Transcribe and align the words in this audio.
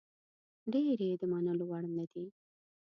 ډېرې 0.71 1.05
یې 1.11 1.15
د 1.21 1.23
منلو 1.31 1.65
وړ 1.69 1.83
نه 1.97 2.05
دي. 2.11 2.25